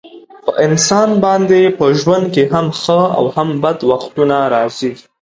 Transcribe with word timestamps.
په 0.45 0.51
انسان 0.65 1.09
باندې 1.25 1.59
په 1.77 1.85
ژوند 2.01 2.25
کې 2.33 2.43
هم 2.53 2.67
ښه 2.81 2.99
او 3.17 3.25
هم 3.35 3.49
بد 3.63 3.79
وختونه 3.91 4.35
راځي. 4.53 4.91